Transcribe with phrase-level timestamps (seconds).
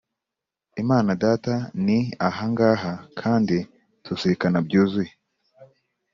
[0.81, 1.53] imana data.
[1.85, 3.57] ni aha ngaha kandi
[4.03, 5.11] tuzirikana byuzuye